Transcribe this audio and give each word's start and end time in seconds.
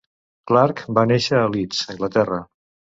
Clark 0.51 0.81
va 0.99 1.05
néixer 1.13 1.37
a 1.43 1.55
Leeds, 1.55 1.85
Anglaterra. 1.97 2.45